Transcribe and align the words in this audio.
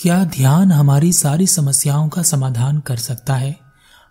क्या 0.00 0.24
ध्यान 0.24 0.72
हमारी 0.72 1.12
सारी 1.12 1.46
समस्याओं 1.46 2.08
का 2.08 2.22
समाधान 2.22 2.80
कर 2.80 2.96
सकता 2.96 3.34
है? 3.34 3.56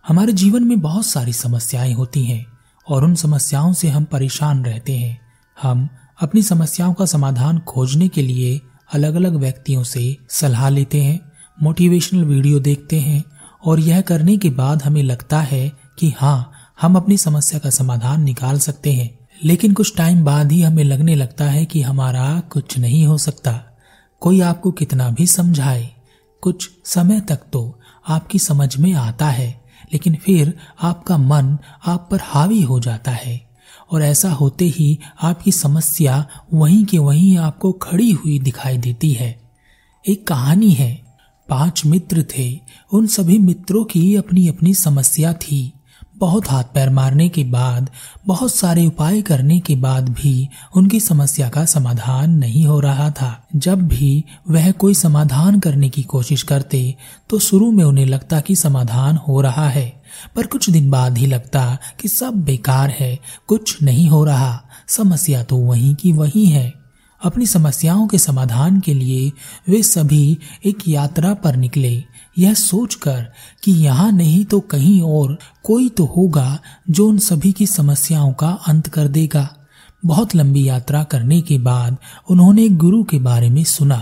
हमारे 0.08 0.34
जीवन 0.34 0.64
में 0.64 0.80
बहुत 0.80 1.06
सारी 1.06 1.34
समस्याएँ 1.34 1.94
होती 1.94 2.24
हैं, 2.24 2.46
और 2.90 3.04
उन 3.04 3.16
समस्याओं 3.16 3.74
से 3.74 3.88
हम 3.88 4.04
परेशान 4.04 4.66
रहते 4.66 4.98
हैं। 4.98 5.22
हम 5.62 5.90
अपनी 6.22 6.44
समस्याओं 6.44 6.94
का 6.94 7.06
समाधान 7.06 7.60
खोजने 7.60 8.08
के 8.08 8.22
लिए 8.22 8.62
अलग 8.94 9.16
अलग 9.16 9.36
व्यक्तियों 9.36 9.84
से 9.84 10.18
सलाह 10.30 10.70
लेते 10.70 11.04
हैं 11.04 11.32
मोटिवेशनल 11.62 12.24
वीडियो 12.24 12.60
देखते 12.60 13.00
हैं, 13.00 13.24
और 13.66 13.80
यह 13.80 14.02
करने 14.02 14.38
के 14.38 14.50
बाद 14.50 14.84
हमें 14.84 15.04
लगता 15.04 15.42
है 15.42 15.72
कि 16.00 16.14
हाँ 16.18 16.52
हम 16.82 16.96
अपनी 16.96 17.18
समस्या 17.18 17.60
का 17.60 17.70
समाधान 17.70 18.22
निकाल 18.22 18.60
सकते 18.60 18.94
हैं। 18.94 19.28
लेकिन 19.44 19.74
कुछ 19.74 19.98
टाइम 19.98 20.26
बाद 20.26 20.52
ही 20.52 20.62
हमें 20.62 20.84
लगने 20.84 21.16
लगता 21.16 21.46
है 21.46 21.66
कि 21.66 21.82
हमारा 21.82 22.40
कुछ 22.40 22.78
नहीं 22.78 23.06
हो 23.06 23.18
सकता। 23.18 23.77
कोई 24.20 24.42
आपको 24.42 24.72
कितना 24.72 25.10
भी 25.10 25.28
समझाए, 25.28 25.94
कुछ 26.42 26.70
समय 26.86 27.22
तक 27.22 27.40
तो 27.54 27.80
आपकी 28.08 28.40
समझ 28.40 28.78
में 28.78 28.94
आता 28.94 29.30
है, 29.30 29.64
लेकिन 29.94 30.16
फिर 30.16 30.58
आपका 30.82 31.18
मन 31.18 31.58
आप 31.86 32.08
पर 32.12 32.20
हावी 32.22 32.62
हो 32.62 32.80
जाता 32.80 33.12
है। 33.12 33.48
और 33.92 34.04
ऐसा 34.04 34.32
होते 34.32 34.66
ही 34.66 35.00
आपकी 35.22 35.52
समस्या 35.52 36.28
वहीं 36.54 36.86
के 36.86 36.98
वहीं 36.98 37.38
आपको 37.38 37.72
खड़ी 37.72 38.12
हुई 38.12 38.40
दिखाई 38.40 38.78
देती 38.78 39.12
है। 39.12 39.50
एक 40.10 40.28
कहानी 40.28 40.72
है, 40.72 41.18
पाँच 41.50 41.86
मित्र 41.86 42.26
थे, 42.38 42.60
उन 42.94 43.08
सभी 43.08 43.38
मित्रों 43.40 43.84
की 43.86 44.16
अपनी 44.16 44.48
अपनी 44.48 44.74
समस्या 44.74 45.34
थी। 45.34 45.74
बहुत 46.18 46.50
हाथ 46.50 46.64
पैर 46.64 46.90
मारने 46.90 47.30
के 47.30 47.44
बाद, 47.44 47.90
बहुत 48.28 48.54
सारे 48.56 48.86
उपाय 48.86 49.22
करने 49.22 49.60
के 49.60 49.76
बाद 49.76 50.10
भी 50.10 50.50
उनकी 50.76 51.00
समस्या 51.00 51.50
का 51.50 51.66
समाधान 51.66 52.32
नहीं 52.32 52.66
हो 52.66 52.80
रहा 52.80 53.10
था। 53.12 53.48
जब 53.56 53.88
भी 53.88 54.24
वह 54.50 54.72
कोई 54.72 54.94
समाधान 54.94 55.60
करने 55.60 55.90
की 55.90 56.04
कोशिश 56.04 56.44
करते 56.44 56.96
तो 57.30 57.40
शुरू 57.40 57.72
में 57.72 57.84
उन्हें 57.84 58.06
लगता 58.06 58.40
कि 58.40 58.56
समाधान 58.56 59.18
हो 59.18 59.42
रहा 59.42 59.70
है। 59.70 60.04
पर 60.36 60.48
कुछ 60.48 60.70
दिन 60.70 60.90
बाद 60.92 61.18
ही 61.18 61.26
लगता 61.26 61.78
कि 62.00 62.08
सब 62.08 62.44
बेकार 62.44 62.90
है, 62.90 63.20
कुछ 63.48 63.82
नहीं 63.82 64.10
हो 64.10 64.24
रहा। 64.26 64.62
समस्या 64.88 65.44
तो 65.44 65.58
वहीं 65.58 65.96
की 65.96 66.12
वहीं 66.12 66.46
है। 66.46 66.74
अपनी 67.22 67.46
समस्याओं 67.46 68.08
के 68.08 68.18
समाधान 68.18 68.80
के 68.80 68.94
लिए 68.94 69.32
वे 69.70 69.84
सभी 69.84 70.38
एक 70.66 70.88
यात्रा 70.88 71.34
पर 71.34 71.56
निकले। 71.56 72.04
यह 72.38 72.54
सोचकर 72.54 73.26
कि 73.64 73.72
यहाँ 73.72 74.12
नहीं 74.12 74.44
तो 74.46 74.60
कहीं 74.60 75.02
और 75.02 75.38
कोई 75.64 75.88
तो 75.90 76.06
होगा 76.06 76.60
जो 76.90 77.08
उन 77.08 77.18
सभी 77.18 77.52
की 77.52 77.68
समस्याओं 77.68 78.34
का 78.34 78.50
अंत 78.68 78.88
कर 78.88 79.08
देगा। 79.08 79.50
बहुत 80.06 80.36
लंबी 80.36 80.68
यात्रा 80.68 81.04
करने 81.04 81.42
के 81.42 81.58
बाद 81.58 81.98
उन्होंने 82.30 82.68
गुरु 82.70 83.04
के 83.04 83.20
बारे 83.20 83.50
में 83.50 83.64
सुना। 83.64 83.98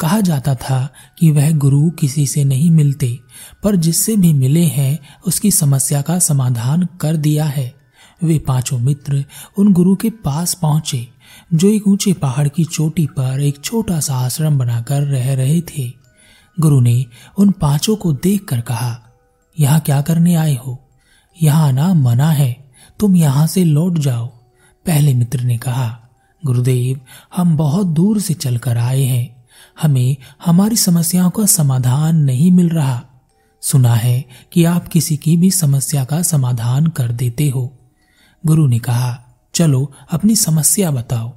कहा 0.00 0.20
जाता 0.20 0.54
था 0.54 0.88
कि 1.18 1.30
वह 1.30 1.50
गुरु 1.52 1.90
किसी 1.90 2.26
से 2.26 2.44
नहीं 2.44 2.70
मिलते, 2.70 3.18
पर 3.62 3.76
जिससे 3.76 4.16
भी 4.16 4.32
मिले 4.32 4.64
हैं, 4.64 4.98
उसकी 5.26 5.50
समस्या 5.50 6.00
का 6.02 6.18
समाधान 6.18 6.86
कर 7.00 7.16
दिया 7.16 7.44
है। 7.44 7.74
वे 8.24 8.38
पाँचों 8.38 8.78
मित्र 8.78 9.24
उन 9.58 9.72
गुरु 9.72 9.94
के 9.96 10.10
पास 10.10 10.54
पहुँचे, 10.54 11.06
जो 11.54 11.68
एक 11.68 11.88
ऊँचे 11.88 12.12
पहाड़ 12.12 12.48
की 12.48 12.64
चोटी 12.64 13.06
पर 13.06 13.40
एक 13.40 13.60
छोटा 13.64 14.00
सा 14.00 14.16
आश्रम 14.16 14.58
बनाकर 14.58 15.02
रह 15.02 15.32
रहे 15.34 15.60
थे। 15.60 16.05
गुरु 16.60 16.80
ने 16.80 17.06
उन 17.38 17.50
पाँचों 17.50 17.96
को 17.96 18.12
देखकर 18.12 18.60
कहा, 18.60 19.02
यहाँ 19.60 19.80
क्या 19.80 20.02
करने 20.02 20.34
आए 20.34 20.54
हो? 20.54 20.88
यहाँ 21.42 21.68
आना 21.68 21.94
मना 21.94 22.30
है। 22.30 22.72
तुम 22.98 23.16
यहाँ 23.16 23.46
से 23.46 23.64
लौट 23.64 23.98
जाओ। 23.98 24.26
पहले 24.86 25.14
मित्र 25.14 25.40
ने 25.40 25.58
कहा, 25.58 26.00
गुरुदेव, 26.44 27.00
हम 27.36 27.56
बहुत 27.56 27.86
दूर 27.86 28.20
से 28.20 28.34
चलकर 28.34 28.78
आए 28.78 29.02
हैं। 29.02 29.46
हमें 29.82 30.16
हमारी 30.44 30.76
समस्याओं 30.76 31.30
का 31.30 31.46
समाधान 31.46 32.16
नहीं 32.16 32.52
मिल 32.52 32.68
रहा। 32.68 33.04
सुना 33.60 33.94
है 33.94 34.24
कि 34.52 34.64
आप 34.64 34.88
किसी 34.88 35.16
की 35.16 35.36
भी 35.36 35.50
समस्या 35.50 36.04
का 36.04 36.22
समाधान 36.22 36.86
कर 36.86 37.12
देते 37.12 37.48
हो। 37.48 37.78
गुरु 38.46 38.66
ने 38.66 38.78
कहा, 38.78 39.24
चलो, 39.54 39.92
अपनी 40.12 40.36
समस्या 40.36 40.90
बताओ। 40.90 41.28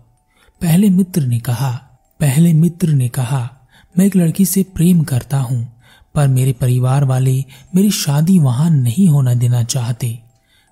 पहले 0.62 0.90
मित्र 0.90 1.22
ने 1.22 1.40
कहा, 1.40 1.72
पहले 2.20 2.54
मित्र 2.54 2.90
ने 2.90 3.10
कहा 3.10 3.56
मैं 3.98 4.06
एक 4.06 4.16
लड़की 4.16 4.46
से 4.46 4.64
प्रेम 4.64 5.04
करता 5.04 5.38
हूँ, 5.38 5.68
पर 6.16 6.28
मेरे 6.28 6.54
परिवार 6.54 7.04
वाले 7.04 7.46
मेरी 7.76 7.92
शादी 7.92 8.40
वहाँ 8.40 8.70
नहीं 8.70 9.08
होना 9.10 9.34
देना 9.34 9.64
चाहते। 9.64 10.20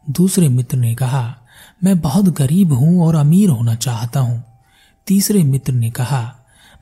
दूसरे 0.10 0.50
मित्र 0.50 0.78
ने 0.78 0.96
कहा, 0.96 1.36
मैं 1.84 2.00
बहुत 2.02 2.26
गरीब 2.26 2.74
हूँ 2.74 3.06
और 3.06 3.16
अमीर 3.16 3.50
होना 3.50 3.76
चाहता 3.76 4.20
हूँ। 4.20 4.44
तीसरे 5.08 5.44
मित्र 5.44 5.74
ने 5.74 5.90
कहा, 5.92 6.36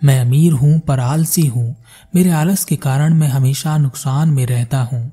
मैं 0.04 0.20
अमीर 0.20 0.54
हूँ 0.54 0.80
पर 0.80 1.00
आलसी 1.00 1.46
हूँ। 1.48 1.76
मेरे 2.16 2.30
आलस 2.30 2.66
के 2.66 2.76
कारण 2.76 3.14
मैं 3.14 3.28
हमेशा 3.28 3.78
नुकसान 3.78 4.30
में 4.30 4.46
रहता 4.46 4.82
हूँ। 4.82 5.12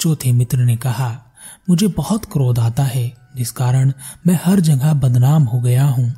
चौथे 0.00 0.32
मित्र 0.32 0.58
ने 0.58 0.76
कहा, 0.76 1.32
मुझे 1.70 1.86
बहुत 1.88 2.24
क्रोध 2.24 2.58
आता 2.58 2.82
है, 2.82 3.12
जिस 3.36 3.50
कारण 3.50 3.92
मैं 4.26 4.38
हर 4.44 4.60
जगह 4.60 4.92
बदनाम 4.92 5.42
हो 5.42 5.60
गया 5.60 5.84
हूँ। 5.84 6.12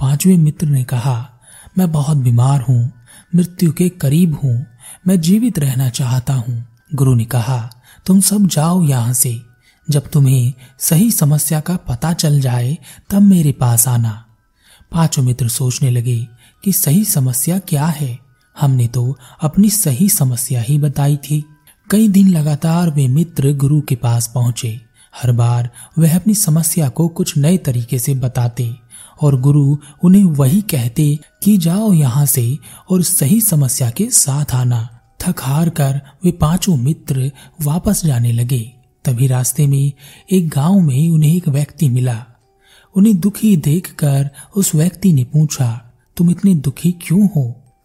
पाँचवें 0.00 0.36
मित्र 0.38 0.66
ने 0.66 0.84
कहा, 0.84 1.30
मैं 1.78 1.92
बहुत 1.92 2.16
बीमार 2.16 2.60
हूँ 2.60 2.92
मृत्यु 3.36 3.72
के 3.72 3.88
करीब 3.88 4.34
हूँ, 4.34 4.66
मैं 5.06 5.20
जीवित 5.20 5.58
रहना 5.58 5.88
चाहता 5.88 6.34
हूँ। 6.34 6.66
गुरु 6.94 7.14
ने 7.14 7.24
कहा, 7.24 7.70
तुम 8.06 8.20
सब 8.20 8.46
जाओ 8.46 8.82
यहाँ 8.82 9.12
से। 9.12 9.40
जब 9.90 10.10
तुम्हें 10.10 10.52
सही 10.78 11.10
समस्या 11.10 11.60
का 11.60 11.76
पता 11.76 12.12
चल 12.12 12.40
जाए, 12.40 12.78
तब 13.10 13.22
मेरे 13.22 13.52
पास 13.52 13.88
आना। 13.88 14.24
पाँचों 14.92 15.22
मित्र 15.22 15.48
सोचने 15.48 15.90
लगे 15.90 16.28
कि 16.64 16.72
सही 16.72 17.04
समस्या 17.04 17.58
क्या 17.58 17.86
है। 17.86 18.18
हमने 18.60 18.88
तो 18.88 19.18
अपनी 19.40 19.70
सही 19.70 20.08
समस्या 20.08 20.60
ही 20.60 20.78
बताई 20.78 21.16
थी। 21.16 21.44
कई 21.90 22.08
दिन 22.08 22.28
लगातार 22.28 22.90
वे 22.90 23.08
मित्र 23.08 23.52
गुरु 23.52 23.80
के 23.80 23.96
पास 23.96 24.30
पहुँचे। 24.34 24.80
हर 25.22 25.32
बार 25.32 25.70
वह 25.98 26.16
अपनी 26.16 26.34
समस्या 26.34 26.88
को 26.88 27.08
कुछ 27.08 27.36
नए 27.36 27.58
तरीके 27.58 27.98
से 27.98 28.14
बताते। 28.14 28.76
और 29.22 29.40
गुरु 29.40 29.76
उन्हें 30.02 30.24
वही 30.24 30.60
कहते 30.62 31.18
कि 31.42 31.56
जाओ 31.58 31.92
यहाँ 31.92 32.26
से 32.26 32.58
और 32.90 33.02
सही 33.02 33.40
समस्या 33.40 33.90
के 33.90 34.10
साथ 34.10 34.54
आना। 34.54 34.88
थक 35.22 35.40
हार 35.40 35.68
कर 35.68 36.00
वे 36.24 36.30
पाँचों 36.30 36.76
मित्र 36.76 37.30
वापस 37.62 38.04
जाने 38.04 38.32
लगे। 38.32 38.72
तभी 39.04 39.26
रास्ते 39.26 39.66
में 39.66 39.92
एक 40.30 40.48
गाँव 40.48 40.80
में 40.80 41.10
उन्हें 41.10 41.36
एक 41.36 41.48
व्यक्ति 41.48 41.88
मिला। 41.88 42.24
उन्हें 42.96 43.20
दुखी 43.20 43.56
देखकर 43.56 44.30
उस 44.56 44.74
व्यक्ति 44.74 45.12
ने 45.12 45.24
पूछा, 45.24 45.92
तुम 46.16 46.30
इतने 46.30 46.54
दुखी 46.54 46.92
क्यों 46.92 47.28
हो? 47.36 47.42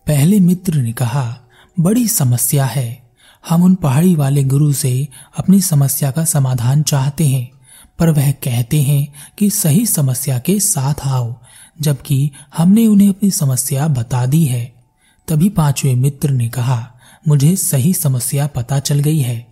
पहले 0.07 0.39
मित्र 0.39 0.73
ने 0.73 0.93
कहा, 0.93 1.39
बड़ी 1.79 2.07
समस्या 2.07 2.65
है। 2.65 3.09
हम 3.49 3.63
उन 3.63 3.75
पहाड़ी 3.75 4.15
वाले 4.15 4.43
गुरु 4.43 4.73
से 4.73 5.07
अपनी 5.37 5.61
समस्या 5.61 6.11
का 6.11 6.25
समाधान 6.25 6.83
चाहते 6.83 7.27
हैं। 7.27 7.58
पर 7.99 8.09
वह 8.09 8.31
कहते 8.31 8.81
हैं 8.81 9.13
कि 9.37 9.49
सही 9.49 9.85
समस्या 9.85 10.39
के 10.39 10.59
साथ 10.59 10.93
आओ, 11.03 11.35
जबकि 11.81 12.31
हमने 12.57 12.87
उन्हें 12.87 13.09
अपनी 13.09 13.31
समस्या 13.31 13.87
बता 13.87 14.25
दी 14.25 14.45
है। 14.45 14.73
तभी 15.27 15.49
पाँचवें 15.49 15.95
मित्र 15.95 16.29
ने 16.29 16.49
कहा, 16.49 16.93
मुझे 17.27 17.55
सही 17.55 17.93
समस्या 17.93 18.47
पता 18.47 18.79
चल 18.79 18.99
गई 18.99 19.19
है। 19.19 19.47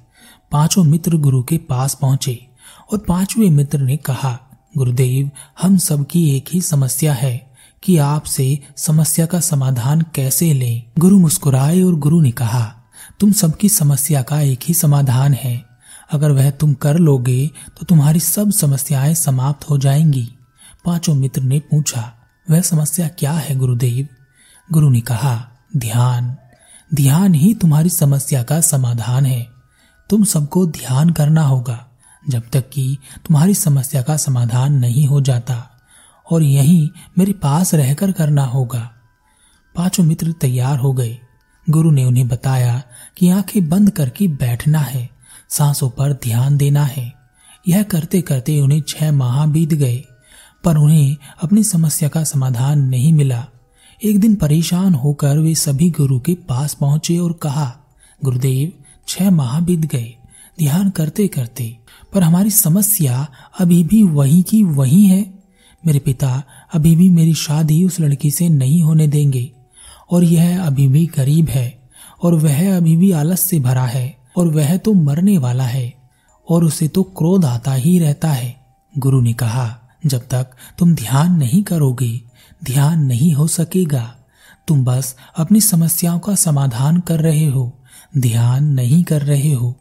पाँचों 0.52 0.84
मित्र 0.84 1.18
गुरु 1.18 1.44
के 1.44 1.58
पास 1.58 1.94
पहुँचे 1.94 2.48
और 2.92 2.98
पाँचवें 2.98 3.50
मित्र 3.50 3.80
ने 3.80 3.98
कहा, 3.98 4.40
गुरुदेव, 4.78 5.30
हम 5.62 5.78
सबकी 5.78 6.38
एक 6.38 6.46
ही 6.54 6.62
समस्या 6.62 7.14
है 7.14 7.56
कि 7.84 7.98
आपसे 7.98 8.60
समस्या 8.78 9.26
का 9.26 9.40
समाधान 9.40 10.02
कैसे 10.02 10.54
लें? 10.54 10.84
गुरु 11.00 11.20
मुस्कुराए 11.20 11.82
और 11.82 11.96
गुरु 11.96 12.22
ने 12.22 12.32
कहा, 12.32 12.74
तुम 13.20 13.32
सबकी 13.32 13.70
समस्या 13.70 14.22
का 14.22 14.42
एक 14.42 14.60
ही 14.68 14.74
समाधान 14.74 15.34
है। 15.34 15.67
अगर 16.12 16.32
वह 16.32 16.50
तुम 16.50 16.74
कर 16.74 16.98
लोगे 16.98 17.52
तो 17.80 17.86
तुम्हारी 17.86 18.20
सब 18.20 18.52
समस्याएँ 18.52 19.14
समाप्त 19.14 19.70
हो 19.70 19.78
जाएँगी। 19.78 20.30
पाँचों 20.86 21.16
मित्र 21.16 21.42
ने 21.42 21.60
पूछा, 21.60 22.14
वह 22.50 22.62
समस्या 22.62 23.08
क्या 23.08 23.32
है, 23.32 23.56
गुरुदेव? 23.56 24.08
गुरु 24.72 24.90
ने 24.90 25.02
कहा, 25.02 25.50
ध्यान। 25.78 26.36
ध्यान 26.94 27.34
ही 27.34 27.54
तुम्हारी 27.54 27.90
समस्या 27.90 28.44
का 28.44 28.62
समाधान 28.62 29.26
है। 29.26 29.48
तुम 30.10 30.24
सबको 30.24 30.66
ध्यान 30.66 31.10
करना 31.10 31.42
होगा, 31.42 31.88
जब 32.30 32.44
तक 32.54 32.70
कि 32.70 32.98
तुम्हारी 33.26 33.54
समस्या 33.54 34.02
का 34.02 34.18
समाधान 34.18 34.74
नहीं 34.74 35.08
हो 35.08 35.22
जाता, 35.22 35.70
और 36.32 36.44
यही 36.44 36.92
मेरे 37.18 37.34
पास 37.34 37.74
रहकर 37.74 38.12
करना 38.12 38.44
होगा। 38.44 38.92
पाँचों 39.76 40.04
मित्र 40.04 40.32
तैयार 40.32 40.78
हो 40.78 40.94
गए। 40.94 41.18
गुरु 41.70 41.92
ने 41.92 42.06
उन्हें 42.06 42.28
बताया 42.28 42.84
कि 43.18 43.30
आँखें 43.30 43.70
बंद 43.70 43.92
करके 43.92 44.28
बैठना 44.28 44.80
है। 44.80 45.17
सांसों 45.50 45.90
पर 45.90 46.14
ध्यान 46.14 46.58
देना 46.58 46.84
है। 46.86 47.14
यह 47.68 47.84
करते 47.84 48.22
करते 48.22 48.60
उन्हें 48.60 48.82
छह 48.82 49.12
माह 49.12 49.46
बीत 49.46 49.74
गए, 49.74 50.04
पर 50.64 50.78
उन्हें 50.78 51.16
अपनी 51.44 51.64
समस्या 51.64 52.10
का 52.10 52.24
समाधान 52.24 52.80
नहीं 52.80 53.14
मिला। 53.14 53.48
एक 54.04 54.20
दिन 54.20 54.36
परेशान 54.36 54.94
होकर 54.94 55.38
वे 55.38 55.56
सभी 55.56 55.90
गुरु 55.90 56.20
के 56.20 56.34
पास 56.34 56.74
पहुँचे 56.74 57.18
और 57.18 57.34
कहा, 57.34 57.78
गुरुदेव, 58.24 58.72
छह 59.08 59.32
माह 59.32 59.60
बीत 59.60 59.80
गए, 59.80 60.16
ध्यान 60.60 60.90
करते 60.90 61.28
करते, 61.28 61.78
पर 62.14 62.24
हमारी 62.24 62.52
समस्या 62.52 63.28
अभी 63.60 63.84
भी 63.84 64.04
वही 64.04 64.42
की 64.42 64.64
वही 64.64 65.06
है। 65.06 65.34
मेरे 65.86 66.00
पिता 66.00 66.44
अभी 66.74 66.96
भी 66.96 67.10
मेरी 67.10 67.34
शादी 67.34 67.84
उस 67.86 68.00
लड़की 68.00 68.32
से 68.32 68.50
नहीं 68.50 68.82
होने 68.82 69.08
देंगे, 69.08 69.52
और 70.12 70.24
यह 70.24 70.66
अभी 70.66 70.88
भी 70.88 71.06
गरीब 71.06 71.50
है, 71.50 71.90
और 72.24 72.34
वह 72.34 72.78
अभी 72.78 72.96
भी 72.98 73.12
आलस 73.12 73.40
से 73.40 73.60
भरा 73.60 73.86
है। 73.86 74.17
और 74.38 74.48
वह 74.48 74.78
तो 74.78 74.94
मरने 74.94 75.38
वाला 75.38 75.64
है, 75.64 75.94
और 76.50 76.64
उसे 76.64 76.88
तो 76.88 77.04
क्रोध 77.04 77.46
आता 77.46 77.74
ही 77.74 78.00
रहता 78.00 78.30
है। 78.30 78.66
गुरु 78.98 79.22
ने 79.22 79.34
कहा, 79.34 79.80
जब 80.06 80.28
तक 80.28 80.48
तुम 80.78 80.96
ध्यान 80.96 81.38
नहीं 81.38 81.64
करोगे, 81.64 82.22
ध्यान 82.64 83.04
नहीं 83.04 83.34
हो 83.34 83.48
सकेगा। 83.48 84.16
तुम 84.68 84.86
बस 84.86 85.16
अपनी 85.38 85.62
समस्याओं 85.62 86.20
का 86.20 86.36
समाधान 86.36 87.00
कर 87.00 87.20
रहे 87.20 87.46
हो, 87.46 87.74
ध्यान 88.18 88.64
नहीं 88.64 89.04
कर 89.04 89.22
रहे 89.22 89.54
हो। 89.54 89.76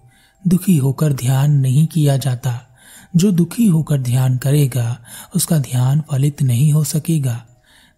दुखी 0.48 0.76
होकर 0.76 1.12
ध्यान 1.12 1.52
नहीं 1.52 1.86
किया 1.86 2.16
जाता। 2.16 2.60
जो 3.16 3.32
दुखी 3.32 3.66
होकर 3.66 3.98
ध्यान 3.98 4.36
करेगा, 4.36 4.98
उसका 5.36 5.58
ध्यान 5.58 6.02
फलित 6.10 6.42
नहीं 6.42 6.72
हो 6.72 6.84
सकेगा। 6.84 7.44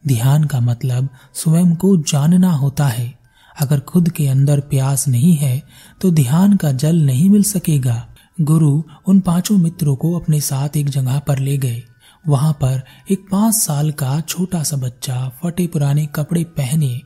ध्यान 0.07 0.45
का 0.45 0.61
मतलब 0.61 1.09
स्वयं 1.35 1.75
को 1.75 1.97
जानना 1.97 2.53
होता 2.53 2.87
है। 2.87 3.18
अगर 3.61 3.81
खुद 3.81 4.09
के 4.09 4.27
अंदर 4.29 4.61
प्यास 4.61 5.07
नहीं 5.09 5.35
है 5.37 5.63
तो 6.01 6.11
ध्यान 6.11 6.57
का 6.57 6.73
जल 6.73 6.97
नहीं 6.97 7.29
मिल 7.31 7.43
सकेगा। 7.43 8.07
गुरु 8.41 8.83
उन 9.07 9.21
पाँचों 9.21 9.57
मित्रों 9.59 9.97
को 9.97 10.13
अपने 10.19 10.41
साथ 10.41 10.77
एक 10.77 10.89
जगह 10.89 11.19
पर 11.19 11.39
ले 11.39 11.57
गए। 11.59 11.83
वहाँ 12.29 12.53
पर 12.53 12.83
एक 13.11 13.27
पाँच 13.33 13.55
साल 13.55 13.91
का 13.93 14.21
छोटा 14.21 14.63
सा 14.63 14.77
बच्चा 14.77 15.17
फटे 15.43 15.67
पुराने 15.67 16.07
कपड़े 16.07 16.45
पहने, 16.45 17.01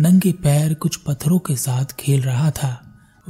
नंगे 0.00 0.32
पैर 0.32 0.74
कुछ 0.74 0.96
पत्थरों 0.96 1.38
के 1.38 1.56
साथ 1.56 1.94
खेल 1.98 2.22
रहा 2.22 2.50
था। 2.50 2.78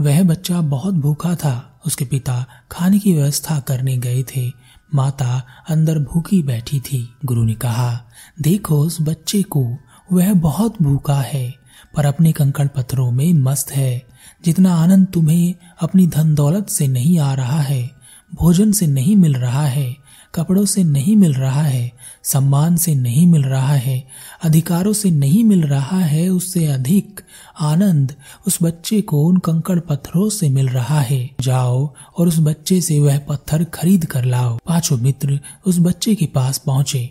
वह 0.01 0.23
बच्चा 0.23 0.61
बहुत 0.61 0.95
भूखा 0.95 1.35
था। 1.35 1.69
उसके 1.87 2.05
पिता 2.05 2.45
खाने 2.71 2.99
की 2.99 3.15
व्यवस्था 3.15 3.59
करने 3.61 3.97
गए 3.97 4.23
थे। 4.23 4.51
माता 4.95 5.43
अंदर 5.69 5.99
भूखी 5.99 6.43
बैठी 6.43 6.81
थी। 6.81 7.09
गुरु 7.25 7.45
ने 7.45 7.55
कहा, 7.55 8.01
देखो 8.43 8.79
उस 8.79 8.99
बच्चे 9.01 9.43
को, 9.43 9.65
वह 10.13 10.33
बहुत 10.35 10.83
भूखा 10.83 11.21
है। 11.21 11.62
पर 11.95 12.07
अपने 12.07 12.33
कंकड़ 12.33 12.69
पत्थरों 12.69 13.11
में 13.11 13.33
मस्त 13.33 13.71
है। 13.71 14.03
जितना 14.45 14.75
आनंद 14.75 15.07
तुम्हें 15.07 15.55
अपनी 15.81 16.07
धन 16.07 16.35
दौलत 16.35 16.69
से 16.69 16.89
नहीं 16.89 17.19
आ 17.19 17.35
रहा 17.35 17.61
है, 17.61 17.91
भोजन 18.35 18.73
से 18.73 18.87
नहीं 18.87 19.17
मिल 19.17 19.35
रहा 19.35 19.67
है, 19.67 19.97
कपड़ों 20.35 20.65
से 20.65 20.85
नहीं 20.85 21.17
मिल 21.17 21.35
रहा 21.35 21.63
है, 21.63 21.93
सम्मान 22.23 22.77
से 22.77 22.95
नहीं 22.95 23.27
मिल 23.27 23.43
रहा 23.43 23.75
है, 23.75 24.09
अधिकारों 24.43 24.93
से 24.93 25.11
नहीं 25.11 25.45
मिल 25.45 25.63
रहा 25.63 25.99
है, 25.99 26.29
उससे 26.29 26.67
अधिक 26.67 27.21
आनंद 27.61 28.15
उस 28.47 28.59
बच्चे 28.63 29.01
को 29.01 29.25
उन 29.25 29.37
कंकड़ 29.37 29.81
पत्थरों 29.81 30.29
से 30.29 30.49
मिल 30.49 30.69
रहा 30.69 31.01
है। 31.01 31.31
जाओ 31.41 31.95
और 32.19 32.29
उस 32.29 32.39
बच्चे 32.39 32.81
से 32.81 33.01
वह 33.01 33.19
पत्थर 33.19 33.65
खरीद 33.65 34.05
कर 34.05 34.25
लाओ। 34.25 34.59
पाँचों 34.67 34.97
मित्र, 34.97 35.41
उस 35.67 35.79
बच्चे 35.79 36.15
के 36.15 36.27
पास 36.27 36.59
पहुँचे। 36.59 37.11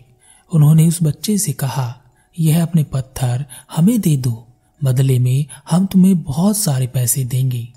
उन्होंने 0.53 0.87
उस 0.87 0.99
बच्चे 1.03 1.37
से 1.37 1.53
कहा, 1.53 1.97
यह 2.39 2.63
अपने 2.63 2.83
पत्थर 2.83 3.45
हमें 3.75 4.01
दे 4.01 4.17
दो। 4.17 4.47
बदले 4.83 5.19
में 5.19 5.45
हम 5.71 5.85
तुम्हें 5.85 6.23
बहुत 6.23 6.57
सारे 6.57 6.87
पैसे 6.87 7.23
देंगे। 7.23 7.67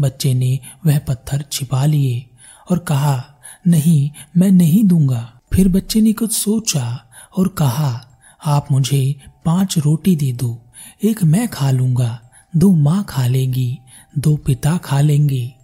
बच्चे 0.00 0.34
ने 0.34 0.58
वह 0.86 0.98
पत्थर 0.98 1.44
छिपा 1.52 1.84
लिए 1.84 2.26
और 2.70 2.78
कहा, 2.78 3.24
नहीं, 3.66 4.10
मैं 4.36 4.50
नहीं 4.50 4.84
दूँगा। 4.84 5.40
फिर 5.52 5.68
बच्चे 5.68 6.00
ने 6.00 6.12
कुछ 6.12 6.32
सोचा 6.32 7.06
और 7.38 7.48
कहा, 7.48 8.10
आप 8.44 8.68
मुझे 8.72 9.14
पाँच 9.44 9.78
रोटी 9.78 10.16
दे 10.16 10.32
दो। 10.32 10.62
एक 11.04 11.22
मैं 11.24 11.48
खा 11.48 11.70
लूँगा, 11.70 12.20
दो 12.56 12.72
माँ 12.72 13.04
खा 13.08 13.26
लेगी, 13.26 13.78
दो 14.18 14.36
पिता 14.36 14.76
खा 14.76 15.00
लेंगे। 15.00 15.54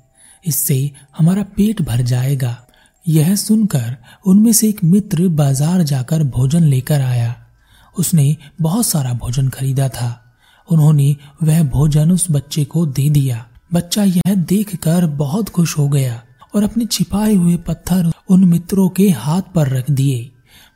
इससे 0.46 0.90
हमारा 1.18 1.42
पेट 1.42 1.82
भर 1.82 2.02
जाएगा। 2.02 2.66
यह 3.08 3.36
सुनकर 3.36 3.96
उनमें 4.26 4.52
से 4.52 4.68
एक 4.68 4.84
मित्र 4.84 5.28
बाज़ार 5.28 5.82
जाकर 5.82 6.22
भोजन 6.22 6.62
लेकर 6.62 7.00
आया। 7.00 7.34
उसने 7.98 8.36
बहुत 8.60 8.86
सारा 8.86 9.12
भोजन 9.12 9.48
खरीदा 9.48 9.88
था। 9.88 10.19
उन्होंने 10.70 11.14
वह 11.42 11.62
भोजन 11.68 12.10
उस 12.12 12.26
बच्चे 12.30 12.64
को 12.64 12.84
दे 12.88 13.08
दिया। 13.10 13.44
बच्चा 13.72 14.04
यह 14.04 14.34
देखकर 14.34 15.06
बहुत 15.06 15.48
खुश 15.48 15.76
हो 15.78 15.88
गया 15.88 16.20
और 16.54 16.62
अपने 16.62 16.86
छिपाए 16.86 17.34
हुए 17.34 17.56
पत्थर 17.58 18.10
उन 18.30 18.44
मित्रों 18.44 18.88
के 18.88 19.08
हाथ 19.10 19.42
पर 19.54 19.68
रख 19.68 19.90
दिए। 19.90 20.30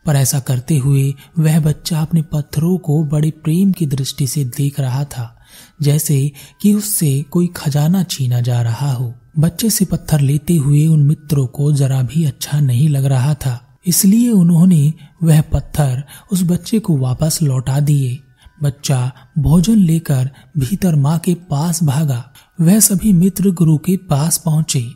पर 0.07 0.17
ऐसा 0.17 0.39
करते 0.41 0.77
हुए 0.79 1.13
वह 1.39 1.59
बच्चा 1.61 2.01
अपने 2.01 2.23
पत्थरों 2.23 2.77
को 2.79 3.03
बड़े 3.05 3.31
प्रेम 3.45 3.71
की 3.73 3.87
दृष्टि 3.87 4.27
से 4.27 4.45
देख 4.47 4.81
रहा 4.81 5.05
था, 5.05 5.35
जैसे 5.83 6.33
कि 6.63 6.73
उससे 6.75 7.21
कोई 7.31 7.47
खजाना 7.57 8.03
छीना 8.03 8.41
जा 8.41 8.61
रहा 8.63 8.93
हो। 8.93 9.13
बच्चे 9.39 9.71
से 9.71 9.85
पत्थर 9.85 10.21
लेते 10.21 10.57
हुए 10.57 10.87
उन 10.87 11.03
मित्रों 11.03 11.47
को 11.47 11.73
जरा 11.73 12.03
भी 12.03 12.25
अच्छा 12.25 12.61
नहीं 12.61 12.89
लग 12.89 13.05
रहा 13.05 13.35
था, 13.35 13.61
इसलिए 13.87 14.31
उन्होंने 14.31 14.93
वह 15.23 15.41
पत्थर 15.43 16.03
उस 16.33 16.43
बच्चे 16.43 16.79
को 16.79 16.97
वापस 16.97 17.39
लौटा 17.43 17.81
दिए। 17.81 18.19
बच्चा 18.63 19.13
भोजन 19.39 19.77
लेकर 19.77 20.31
भीतर 20.59 20.95
माँ 20.95 21.19
के 21.19 21.35
पास 21.35 21.85
भागा। 21.85 22.33
वह 22.61 22.81
सभी 22.81 23.13
मित्र 23.13 23.51
गुरु 23.51 23.79
के 23.79 23.97
पास 23.97 24.39
पहुँचे 24.39 24.87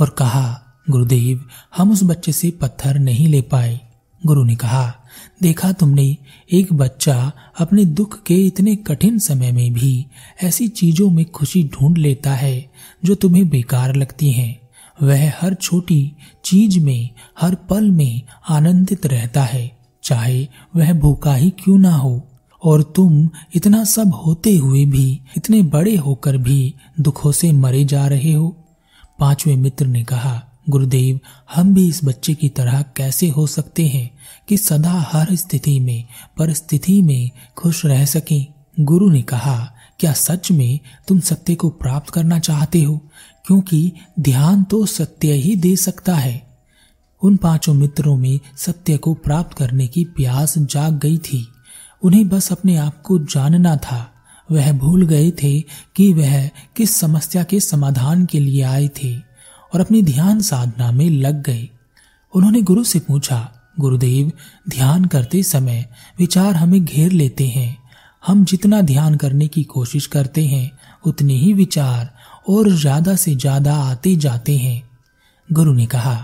और 0.00 0.10
कहा, 0.10 0.62
गुरुदेव, 0.90 1.44
हम 1.76 1.92
उस 1.92 2.02
बच्चे 2.02 2.32
से 2.32 2.50
पत्थर 2.50 2.98
नहीं 2.98 3.28
ले 3.28 3.40
पाए। 3.40 3.80
गुरु 4.26 4.44
ने 4.44 4.56
कहा, 4.56 4.94
देखा 5.42 5.72
तुमने, 5.72 6.16
एक 6.52 6.72
बच्चा 6.72 7.32
अपने 7.60 7.84
दुख 7.84 8.22
के 8.22 8.46
इतने 8.46 8.76
कठिन 8.76 9.18
समय 9.18 9.52
में 9.52 9.72
भी 9.72 10.06
ऐसी 10.42 10.68
चीज़ों 10.68 11.10
में 11.10 11.24
खुशी 11.24 11.70
ढूंढ 11.74 11.98
लेता 11.98 12.34
है, 12.34 12.70
जो 13.04 13.14
तुम्हें 13.14 13.48
बेकार 13.48 13.96
लगती 13.96 14.32
हैं। 14.32 14.60
वह 15.02 15.32
हर 15.40 15.54
छोटी 15.54 16.12
चीज़ 16.44 16.80
में, 16.80 17.10
हर 17.40 17.54
पल 17.54 17.90
में 17.90 18.22
आनंदित 18.48 19.06
रहता 19.06 19.42
है, 19.42 19.78
चाहे 20.02 20.48
वह 20.76 20.92
भूखा 20.92 21.34
ही 21.34 21.50
क्यों 21.50 21.78
ना 21.78 21.94
हो। 21.94 22.28
और 22.62 22.82
तुम 22.82 23.30
इतना 23.54 23.84
सब 23.84 24.14
होते 24.14 24.56
हुए 24.56 24.84
भी, 24.84 25.20
इतने 25.36 25.62
बड़े 25.62 25.96
होकर 25.96 26.36
भी 26.36 26.74
दुखों 27.00 27.32
से 27.32 27.52
मरे 27.52 27.84
जा 27.84 28.06
रहे 28.06 28.32
हो। 28.32 28.56
पाँचवें 29.18 29.56
मित्र 29.56 29.86
ने 29.86 30.04
कहा, 30.04 30.42
गुरुदेव, 30.68 31.20
हम 31.54 31.74
भी 31.74 31.88
इस 31.88 32.04
बच्चे 32.04 32.34
की 32.34 32.48
तरह 32.48 32.82
कैसे 32.82 33.28
हो 33.28 33.46
सकते 33.46 33.86
हैं 33.86 34.10
कि 34.48 34.56
सदा 34.56 35.08
हर 35.12 35.34
स्थिति 35.36 35.80
में, 35.80 36.04
परिस्थिति 36.38 37.02
में 37.02 37.30
खुश 37.56 37.86
रह 37.86 38.04
सकें? 38.04 38.46
गुरु 38.80 39.10
ने 39.10 39.22
कहा, 39.22 39.72
क्या 40.00 40.12
सच 40.12 40.50
में 40.50 40.80
तुम 41.08 41.20
सत्य 41.20 41.54
को 41.54 41.70
प्राप्त 41.70 42.10
करना 42.10 42.38
चाहते 42.38 42.82
हो? 42.82 43.00
क्योंकि 43.46 43.92
ध्यान 44.20 44.62
तो 44.62 44.86
सत्य 44.86 45.32
ही 45.32 45.56
दे 45.56 45.76
सकता 45.76 46.16
है। 46.16 46.58
उन 47.22 47.36
पाँचों 47.36 47.74
मित्रों 47.74 48.16
में 48.16 48.40
सत्य 48.56 48.96
को 48.96 49.14
प्राप्त 49.14 49.56
करने 49.56 49.86
की 49.86 50.04
प्यास 50.04 50.58
जाग 50.58 50.98
गई 50.98 51.18
थी। 51.18 51.48
उन्हें 52.06 52.28
बस 52.28 52.50
अपने 52.52 52.76
आप 52.76 53.00
को 53.02 53.18
जानना 53.18 53.76
था। 53.76 54.12
वह 54.48 54.72
भूल 54.72 55.06
गए 55.06 55.30
थे 55.30 55.60
कि 55.96 56.12
वह 56.12 56.48
किस 56.76 56.94
समस्या 56.96 57.42
के 57.42 57.60
समाधान 57.60 58.26
के 58.26 58.40
लिए 58.40 58.62
आए 58.62 58.88
थे 59.02 59.14
और 59.72 59.80
अपनी 59.80 60.02
ध्यान 60.02 60.40
साधना 60.40 60.90
में 60.92 61.08
लग 61.10 61.42
गए। 61.42 61.68
उन्होंने 62.34 62.62
गुरु 62.62 62.84
से 62.84 62.98
पूछा, 62.98 63.38
गुरुदेव, 63.80 64.30
ध्यान 64.68 65.04
करते 65.04 65.42
समय 65.42 65.84
विचार 66.18 66.54
हमें 66.54 66.84
घेर 66.84 67.12
लेते 67.12 67.46
हैं। 67.46 67.76
हम 68.26 68.44
जितना 68.44 68.80
ध्यान 68.82 69.14
करने 69.14 69.48
की 69.48 69.62
कोशिश 69.64 70.06
करते 70.06 70.44
हैं, 70.46 70.70
उतने 71.06 71.34
ही 71.34 71.52
विचार 71.52 72.10
और 72.48 72.70
ज़्यादा 72.70 73.16
से 73.16 73.34
ज़्यादा 73.34 73.74
आते 73.74 74.14
जाते 74.16 74.56
हैं। 74.56 74.82
गुरु 75.48 75.74
ने 75.74 75.86
कहा, 75.86 76.16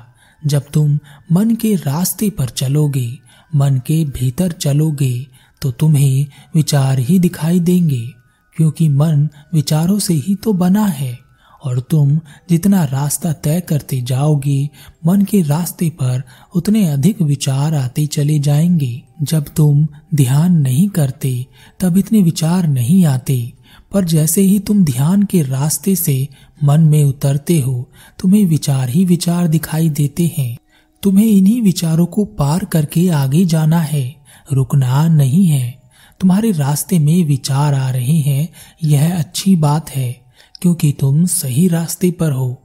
जब 0.43 0.71
तुम 0.73 0.99
मन 1.33 1.55
के 1.55 1.75
रास्ते 1.77 2.31
पर 2.31 2.49
चलोगे, 2.49 3.19
मन 3.55 3.81
के 3.87 4.05
भीतर 4.05 4.53
चलोगे 4.53 5.27
तो 5.62 5.71
तुम्हें 5.71 6.26
विचार 6.54 6.99
ही 6.99 7.19
दिखाई 7.19 7.61
देंगे, 7.61 8.09
क्योंकि 8.57 8.88
मन 8.88 9.28
विचारों 9.54 9.99
से 9.99 10.14
ही 10.14 10.35
तो 10.35 10.52
बना 10.52 10.87
है। 10.87 11.19
और 11.64 11.81
तुम 11.81 12.21
जितना 12.50 12.85
रास्ता 12.85 13.33
तय 13.33 13.61
करते 13.61 14.02
जाओगे, 14.02 14.71
मन 15.07 15.23
के 15.23 15.42
रास्ते 15.42 15.90
पर 15.90 16.23
उतने 16.54 16.88
अधिक 16.88 17.23
विचार 17.23 17.75
आते 17.75 18.07
चले 18.07 18.38
जाएँगे। 18.38 19.02
जब 19.23 19.45
तुम 19.57 19.88
ध्यान 20.14 20.57
नहीं 20.57 20.88
करते, 20.88 21.47
तब 21.81 21.97
इतने 21.97 22.23
विचार 22.23 22.69
नहीं 22.69 23.04
आते। 23.04 23.52
पर 23.92 24.04
जैसे 24.04 24.40
ही 24.40 24.59
तुम 24.59 24.85
ध्यान 24.85 25.23
के 25.23 25.42
रास्ते 25.42 25.97
से 25.97 26.28
मन 26.64 26.81
में 26.81 27.04
उतरते 27.04 27.61
हो, 27.61 27.90
तुम्हें 28.19 28.47
विचार 28.47 28.88
ही 28.88 29.04
विचार 29.04 29.49
दिखाई 29.49 29.88
देते 29.88 30.35
हैं। 30.38 30.59
तुम्हें 31.02 31.26
इन्हीं 31.26 31.62
विचारों 31.62 32.07
को 32.07 32.25
पार 32.25 32.64
करके 32.64 33.09
आगे 33.09 33.45
जाना 33.45 33.81
है। 33.81 34.22
रुकना 34.53 35.09
नहीं 35.09 35.47
है। 35.47 35.83
तुम्हारे 36.21 36.51
रास्ते 36.53 36.99
में 36.99 37.25
विचार 37.25 37.75
आ 37.75 37.91
रहे 37.91 38.17
हैं, 38.19 38.49
यह 38.85 39.19
अच्छी 39.19 39.57
बात 39.57 39.91
है, 39.91 40.23
क्योंकि 40.63 40.93
तुम 41.01 41.25
सही 41.27 41.69
रास्ते 41.69 42.11
पर 42.11 42.33
हो। 42.33 42.59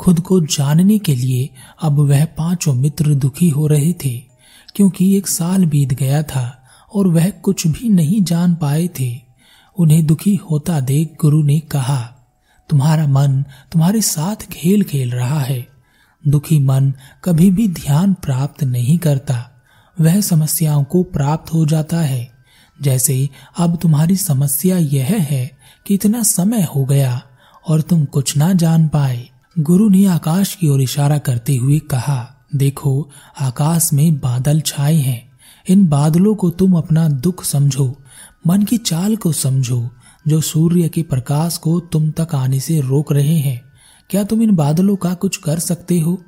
खुद 0.00 0.20
को 0.20 0.40
जानने 0.40 0.98
के 0.98 1.14
लिए 1.14 1.50
अब 1.82 1.98
वह 2.00 2.24
पाँचों 2.24 2.74
मित्र 2.74 3.14
दुखी 3.14 3.48
हो 3.48 3.66
रहे 3.66 3.92
थे, 3.92 4.18
क्योंकि 4.74 5.16
एक 5.16 5.26
साल 5.26 5.64
बीत 5.64 5.94
गया 5.94 6.22
था 6.22 6.64
और 6.94 7.08
वह 7.08 7.30
कुछ 7.30 7.66
भी 7.66 7.88
नहीं 7.88 8.22
जान 8.22 8.54
पाए 8.54 8.88
थे। 9.00 9.20
उन्हें 9.78 10.06
दुखी 10.06 10.34
होता 10.34 10.80
देख 10.80 11.16
गुरु 11.20 11.42
ने 11.42 11.58
कहा, 11.60 12.00
तुम्हारा 12.70 13.06
मन 13.06 13.42
तुम्हारे 13.72 14.00
साथ 14.00 14.36
खेल 14.36 14.82
खेल 14.82 15.10
रहा 15.10 15.40
है। 15.40 15.66
दुखी 16.28 16.58
मन 16.58 16.92
कभी 17.24 17.50
भी 17.50 17.68
ध्यान 17.68 18.14
प्राप्त 18.14 18.64
नहीं 18.64 18.98
करता। 18.98 19.53
वह 20.00 20.20
समस्याओं 20.20 20.84
को 20.84 21.02
प्राप्त 21.02 21.52
हो 21.52 21.66
जाता 21.66 22.00
है। 22.00 22.32
जैसे, 22.82 23.30
अब 23.58 23.76
तुम्हारी 23.76 24.16
समस्या 24.16 24.78
यह 24.78 25.06
है 25.06 25.58
कि 25.86 25.94
इतना 25.94 26.22
समय 26.22 26.68
हो 26.74 26.84
गया 26.84 27.22
और 27.68 27.80
तुम 27.80 28.04
कुछ 28.04 28.36
ना 28.36 28.52
जान 28.52 28.88
पाए। 28.88 29.28
गुरु 29.58 29.88
ने 29.88 30.06
आकाश 30.06 30.54
की 30.54 30.68
ओर 30.68 30.80
इशारा 30.80 31.18
करते 31.18 31.56
हुए 31.56 31.78
कहा, 31.78 32.36
देखो, 32.56 33.10
आकाश 33.40 33.92
में 33.92 34.20
बादल 34.20 34.60
छाए 34.60 34.94
हैं। 34.94 35.32
इन 35.68 35.86
बादलों 35.86 36.34
को 36.34 36.50
तुम 36.50 36.72
अपना 36.72 37.08
दुख 37.08 37.44
समझो, 37.44 37.96
मन 38.46 38.62
की 38.62 38.76
चाल 38.76 39.16
को 39.16 39.32
समझो, 39.32 39.90
जो 40.28 40.40
सूर्य 40.40 40.88
के 40.88 41.02
प्रकाश 41.02 41.58
को 41.58 41.80
तुम 41.80 42.10
तक 42.10 42.28
आने 42.34 42.60
से 42.60 42.80
रोक 42.80 43.12
रहे 43.12 43.38
हैं। 43.38 43.62
क्या 44.10 44.24
तुम 44.24 44.42
इन 44.42 44.56
बादलों 44.56 44.96
का 44.96 45.14
कुछ 45.14 45.36
कर 45.36 45.58
सकते 45.58 46.00
हो? 46.00 46.22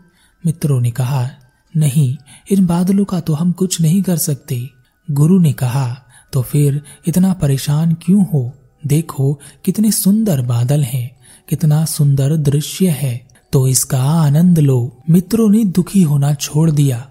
मित्रों 0.46 0.80
ने 0.80 0.90
कहा 0.90 1.30
नहीं, 1.76 2.16
इन 2.50 2.66
बादलों 2.66 3.04
का 3.04 3.20
तो 3.20 3.34
हम 3.34 3.52
कुछ 3.52 3.80
नहीं 3.80 4.02
कर 4.02 4.16
सकते। 4.16 4.70
गुरु 5.10 5.38
ने 5.38 5.52
कहा 5.52 6.02
तो 6.32 6.42
फिर 6.42 6.82
इतना 7.06 7.32
परेशान 7.32 7.94
क्यों 7.94 8.26
हो? 8.26 8.52
देखो, 8.86 9.40
कितने 9.64 9.92
सुंदर 9.92 10.42
बादल 10.42 10.82
हैं, 10.82 11.16
कितना 11.48 11.84
सुंदर 11.84 12.36
दृश्य 12.36 12.88
है। 12.88 13.26
तो 13.52 13.68
इसका 13.68 14.02
आनंद 14.02 14.58
लो। 14.58 15.02
मित्रों 15.10 15.50
ने 15.50 15.64
दुखी 15.64 16.02
होना 16.02 16.34
छोड़ 16.34 16.70
दिया। 16.70 17.10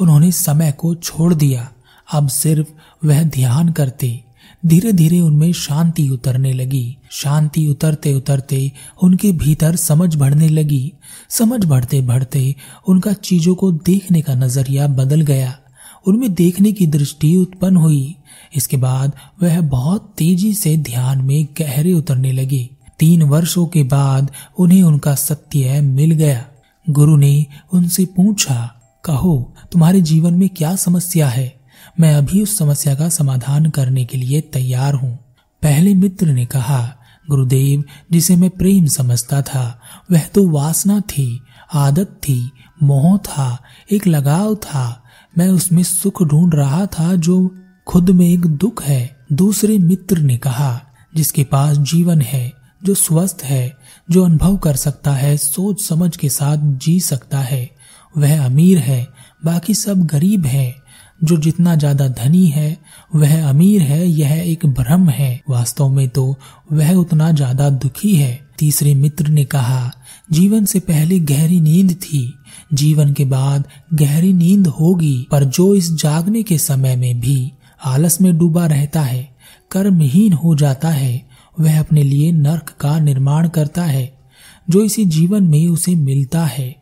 उन्होंने 0.00 0.32
समय 0.32 0.72
को 0.72 0.94
छोड़ 0.94 1.34
दिया। 1.34 1.72
अब 2.12 2.28
सिर्फ़ 2.28 2.68
वह 3.06 3.22
ध्यान 3.22 3.68
करते। 3.68 4.24
धीरे 4.66 4.92
धीरे 4.92 5.20
उनमें 5.20 5.52
शांति 5.52 6.08
उतरने 6.08 6.52
लगी। 6.52 6.96
शांति 7.10 7.66
उतरते 7.66 8.14
उतरते 8.14 8.72
उनके 9.02 9.32
भीतर 9.32 9.76
समझ 9.76 10.16
बढ़ने 10.16 10.48
लगी। 10.48 10.92
समझ 11.30 11.64
बढ़ते 11.64 12.00
बढ़ते 12.00 12.54
उनका 12.88 13.12
चीज़ों 13.12 13.54
को 13.54 13.72
देखने 13.72 14.22
का 14.22 14.34
नज़रिया 14.34 14.86
बदल 14.86 15.20
गया। 15.20 15.58
उनमें 16.06 16.34
देखने 16.34 16.72
की 16.72 16.86
दृष्टि 16.86 17.36
उत्पन्न 17.36 17.76
हुई। 17.76 18.16
इसके 18.56 18.76
बाद 18.76 19.12
वह 19.42 19.60
बहुत 19.60 20.14
तेज़ी 20.18 20.54
से 20.54 20.76
ध्यान 20.76 21.22
में 21.22 21.48
गहरे 21.60 21.92
उतरने 21.92 22.32
लगे। 22.32 22.70
तीन 22.98 23.22
वर्षों 23.22 23.66
के 23.66 23.82
बाद 23.82 24.30
उन्हें 24.58 24.82
उनका 24.82 25.14
सत्य 25.14 25.80
मिल 25.80 26.10
गया। 26.10 26.46
गुरु 26.90 27.16
ने 27.16 27.46
उनसे 27.72 28.04
पूछा, 28.04 28.82
कहो, 29.04 29.54
तुम्हारे 29.72 30.00
जीवन 30.00 30.34
में 30.34 30.48
क्या 30.48 30.76
समस्या 30.76 31.28
है? 31.28 31.60
मैं 32.00 32.14
अभी 32.14 32.42
उस 32.42 32.58
समस्या 32.58 32.94
का 32.94 33.08
समाधान 33.08 33.70
करने 33.70 34.04
के 34.04 34.18
लिए 34.18 34.40
तैयार 34.40 34.94
हूँ। 34.94 35.18
पहले 35.62 35.94
मित्र 35.94 36.26
ने 36.26 36.46
कहा, 36.46 36.96
गुरुदेव, 37.28 37.84
जिसे 38.12 38.36
मैं 38.36 38.50
प्रेम 38.50 38.86
समझता 38.86 39.42
था 39.42 39.80
वह 40.10 40.26
तो 40.26 40.48
वासना 40.48 41.00
थी, 41.00 41.42
आदत 41.74 42.06
थी, 42.06 42.50
मोह 42.82 43.18
था, 43.18 43.62
एक 43.92 44.06
लगाव 44.06 44.54
था। 44.54 45.02
मैं 45.38 45.48
उसमें 45.48 45.82
सुख 45.82 46.22
ढूंढ 46.22 46.54
रहा 46.54 46.86
था 46.86 47.14
जो 47.14 47.56
खुद 47.86 48.10
में 48.10 48.28
एक 48.28 48.46
दुख 48.46 48.82
है। 48.82 49.16
दूसरे 49.32 49.78
मित्र 49.78 50.18
ने 50.18 50.36
कहा, 50.36 50.80
जिसके 51.14 51.44
पास 51.44 51.76
जीवन 51.76 52.20
है, 52.20 52.52
जो 52.84 52.94
स्वस्थ 52.94 53.38
है, 53.44 53.76
जो 54.10 54.24
अनुभव 54.24 54.56
कर 54.56 54.76
सकता 54.76 55.12
है, 55.12 55.36
सोच 55.36 55.80
समझ 55.80 56.16
के 56.16 56.28
साथ 56.28 56.56
जी 56.58 57.00
सकता 57.00 57.38
है, 57.38 57.70
वह 58.16 58.44
अमीर 58.44 58.78
है, 58.78 59.08
बाकी 59.44 59.74
सब 59.74 60.06
गरीब 60.06 60.46
है। 60.46 60.76
जो 61.24 61.36
जितना 61.36 61.76
ज़्यादा 61.76 62.08
धनी 62.08 62.46
है, 62.46 62.78
वह 63.14 63.48
अमीर 63.48 63.82
है, 63.82 64.06
यह 64.08 64.32
एक 64.32 64.66
भ्रम 64.66 65.08
है। 65.08 65.42
वास्तव 65.48 65.88
में 65.88 66.08
तो 66.08 66.36
वह 66.72 66.94
उतना 66.94 67.30
ज़्यादा 67.32 67.70
दुखी 67.70 68.16
है। 68.16 68.45
तीसरे 68.58 68.94
मित्र 68.94 69.28
ने 69.28 69.44
कहा, 69.44 69.92
जीवन 70.32 70.64
से 70.64 70.80
पहले 70.80 71.20
गहरी 71.20 71.60
नींद 71.60 71.92
थी। 71.92 72.34
जीवन 72.74 73.12
के 73.12 73.24
बाद 73.24 73.64
गहरी 73.94 74.32
नींद 74.32 74.66
होगी, 74.66 75.26
पर 75.30 75.44
जो 75.44 75.74
इस 75.74 75.92
जागने 75.92 76.42
के 76.42 76.58
समय 76.58 76.96
में 76.96 77.20
भी 77.20 77.52
आलस 77.84 78.20
में 78.20 78.38
डूबा 78.38 78.66
रहता 78.66 79.02
है, 79.02 79.36
कर्महीन 79.70 80.32
हो 80.32 80.54
जाता 80.54 80.88
है, 80.88 81.28
वह 81.60 81.80
अपने 81.80 82.02
लिए 82.02 82.32
नर्क 82.32 82.74
का 82.80 82.98
निर्माण 82.98 83.48
करता 83.48 83.84
है, 83.84 84.18
जो 84.70 84.84
इसी 84.84 85.04
जीवन 85.04 85.42
में 85.42 85.68
उसे 85.68 85.94
मिलता 85.94 86.44
है। 86.46 86.76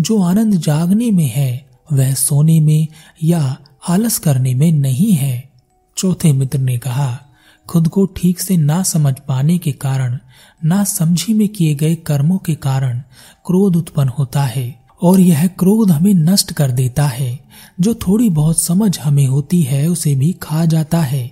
जो 0.00 0.22
आनंद 0.22 0.54
जागने 0.54 1.10
में 1.10 1.28
है, 1.28 1.66
वह 1.92 2.14
सोने 2.14 2.60
में 2.60 2.88
या 3.22 3.58
आलस 3.88 4.18
करने 4.18 4.54
में 4.54 4.72
नहीं 4.72 5.12
है। 5.12 5.50
चौथे 5.96 6.32
मित्र 6.32 6.58
ने 6.58 6.78
कहा, 6.78 7.20
खुद 7.68 7.88
को 7.88 8.06
ठीक 8.06 8.40
से 8.40 8.56
ना 8.56 8.82
समझ 8.82 9.14
पाने 9.28 9.58
के 9.58 9.72
कारण 9.72 10.18
ना 10.64 10.84
समझी 10.84 11.34
में 11.34 11.48
किए 11.48 11.74
गए 11.74 11.94
कर्मों 11.94 12.38
के 12.38 12.54
कारण 12.54 12.98
क्रोध 13.46 13.76
उत्पन्न 13.76 14.08
होता 14.08 14.42
है, 14.42 14.84
और 15.02 15.20
यह 15.20 15.46
क्रोध 15.46 15.90
हमें 15.90 16.14
नष्ट 16.14 16.52
कर 16.52 16.70
देता 16.70 17.06
है। 17.06 17.40
जो 17.80 17.94
थोड़ी 17.94 18.30
बहुत 18.30 18.60
समझ 18.60 18.98
हमें 19.00 19.26
होती 19.26 19.62
है, 19.62 19.86
उसे 19.86 20.14
भी 20.14 20.32
खा 20.32 20.64
जाता 20.64 21.00
है। 21.00 21.30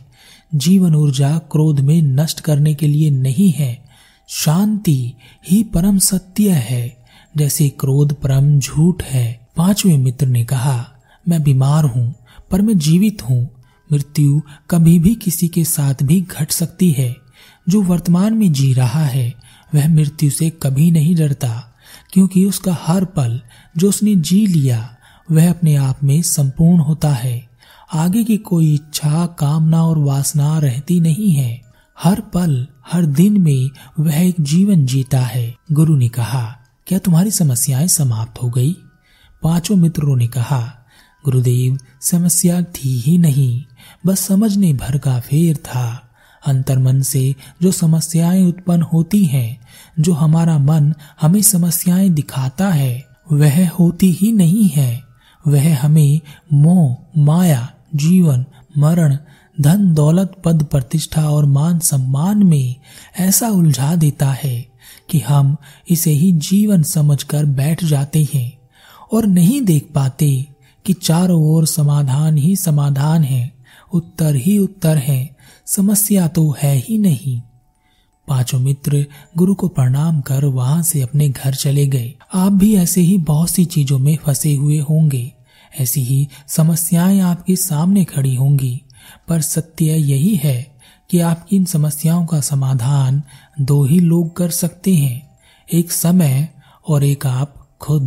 जीवन 0.54 0.94
ऊर्जा 0.94 1.38
क्रोध 1.38 1.80
में 1.80 2.02
नष्ट 2.02 2.40
करने 2.40 2.74
के 2.74 2.86
लिए 2.86 3.10
नहीं 3.10 3.50
है। 3.50 3.84
शांति 4.28 5.12
ही 5.48 5.64
परम 5.64 5.98
सत्य 5.98 6.50
है। 6.50 7.04
जैसे 7.36 7.68
क्रोध 7.68 8.12
परम 8.12 8.58
झूठ 8.58 9.02
है। 9.02 9.48
पाँचवें 9.56 9.98
मित्र 9.98 10.26
ने 10.26 10.44
कहा, 10.44 10.88
मैं 11.28 11.42
बीमार 11.42 11.84
हूँ, 11.84 12.14
पर 12.50 12.62
मैं 12.62 12.78
जीवित 12.78 13.22
हूँ। 13.22 13.50
मृत्यु 13.92 14.40
कभी 14.70 14.98
भी 14.98 15.14
किसी 15.14 15.48
के 15.48 15.64
साथ 15.64 15.94
भी 16.02 16.20
घट 16.20 16.50
सकती 16.50 16.90
है। 16.90 17.16
जो 17.69 17.83
वर्तमान 17.83 18.35
में 18.35 18.52
जी 18.52 18.73
रहा 18.73 19.04
है, 19.04 19.35
वह 19.75 19.88
मृत्यु 19.88 20.31
से 20.31 20.50
कभी 20.50 20.90
नहीं 20.90 21.16
डरता, 21.16 21.75
क्योंकि 22.12 22.45
उसका 22.45 22.78
हर 22.83 23.04
पल 23.04 23.40
जो 23.76 23.88
उसने 23.88 24.14
जी 24.14 24.47
लिया, 24.47 24.97
वह 25.31 25.50
अपने 25.50 25.75
आप 25.75 26.04
में 26.04 26.23
संपूर्ण 26.23 26.81
होता 26.81 27.11
है। 27.11 27.49
आगे 27.95 28.25
की 28.25 28.37
कोई 28.37 28.75
इच्छा, 28.75 29.26
कामना 29.26 29.83
और 29.83 29.99
वासना 29.99 30.59
रहती 30.59 31.00
नहीं 31.00 31.33
है। 31.33 31.62
हर 32.02 32.21
पल, 32.21 32.66
हर 32.92 33.07
दिन 33.07 33.40
में 33.40 33.71
वह 34.00 34.14
एक 34.14 34.35
जीवन 34.40 34.87
जीता 34.87 35.21
है। 35.21 35.57
गुरु 35.73 35.97
ने 35.97 36.09
कहा, 36.09 36.59
क्या 36.87 36.99
तुम्हारी 36.99 37.31
समस्याएँ 37.31 37.88
समाप्त 37.88 38.42
हो 38.42 38.50
गई? 38.50 38.76
पाँचों 39.42 39.76
मित्रों 39.76 40.16
ने 40.16 40.26
कहा, 40.26 40.87
गुरुदेव, 41.25 41.78
समस्या 42.00 42.62
थी 42.62 43.00
ही 43.00 43.19
नहीं, 43.19 43.64
बस 44.07 44.21
समझने 44.21 44.73
भर 44.73 44.99
का 44.99 45.21
फेर 45.21 45.57
था। 45.57 46.12
अंतर्मन 46.46 47.02
से 47.02 47.34
जो 47.62 47.72
समस्याएँ 47.72 48.44
उत्पन्न 48.44 48.82
होती 48.82 49.25
हैं, 49.25 49.61
जो 50.00 50.12
हमारा 50.12 50.58
मन 50.58 50.94
हमें 51.20 51.42
समस्याएँ 51.42 52.08
दिखाता 52.08 52.68
है, 52.68 53.06
वह 53.32 53.68
होती 53.68 54.12
ही 54.12 54.32
नहीं 54.32 54.68
है। 54.68 55.02
वह 55.46 55.78
हमें 55.78 56.20
मोह, 56.52 56.96
माया, 57.18 57.72
जीवन, 57.94 58.44
मरण, 58.78 59.16
धन, 59.61 59.94
दौलत, 59.94 60.42
पद, 60.44 60.62
प्रतिष्ठा 60.64 61.30
और 61.30 61.44
मान 61.46 61.78
सम्मान 61.78 62.42
में 62.42 62.76
ऐसा 63.18 63.49
उलझा 63.49 63.96
देता 63.96 64.30
है 64.30 64.66
कि 65.11 65.20
हम 65.20 65.56
इसे 65.90 66.11
ही 66.11 66.32
जीवन 66.32 66.82
समझकर 66.82 67.44
बैठ 67.44 67.84
जाते 67.84 68.28
हैं 68.34 68.58
और 69.12 69.26
नहीं 69.26 69.62
देख 69.62 69.88
पाते 69.94 70.46
कि 70.84 70.92
चारों 70.92 71.42
ओर 71.42 71.66
समाधान 71.66 72.37
ही 72.37 72.56
समाधान 72.56 73.25
है। 73.25 73.51
उत्तर 73.92 74.34
ही 74.34 74.58
उत्तर 74.58 74.96
है, 74.96 75.37
समस्या 75.66 76.28
तो 76.28 76.56
है 76.62 76.76
ही 76.76 76.99
नहीं। 76.99 77.40
पाँचों 78.28 78.61
मित्र 78.61 79.06
गुरु 79.37 79.54
को 79.54 79.68
प्रणाम 79.68 80.20
कर 80.20 80.44
वहाँ 80.44 80.82
से 80.82 81.00
अपने 81.00 81.28
घर 81.28 81.54
चले 81.54 81.87
गए। 81.87 82.14
आप 82.34 82.52
भी 82.52 82.76
ऐसे 82.76 83.00
ही 83.00 83.18
बहुत 83.18 83.50
सी 83.50 83.64
चीज़ों 83.64 83.99
में 83.99 84.16
फंसे 84.16 84.54
हुए 84.54 84.78
होंगे। 84.78 85.32
ऐसी 85.80 86.04
ही 86.04 86.28
समस्याएँ 86.49 87.20
आपके 87.20 87.56
सामने 87.56 88.04
खड़ी 88.04 88.34
होंगी। 88.34 88.82
पर 89.28 89.40
सत्य 89.40 89.84
यही 89.84 90.37
है 90.37 90.75
कि 91.11 91.20
आपकी 91.20 91.56
इन 91.56 91.64
समस्याओं 91.64 92.26
का 92.26 92.40
समाधान 92.40 93.22
दो 93.61 93.84
ही 93.84 94.00
लोग 94.00 94.37
कर 94.37 94.50
सकते 94.50 94.94
हैं। 94.94 95.38
एक 95.72 95.92
समय 95.92 96.49
और 96.88 97.04
एक 97.04 97.26
आप 97.26 97.68
खुद। 97.80 98.00